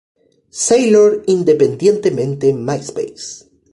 [0.49, 3.45] Sailor" independientemente en Myspace.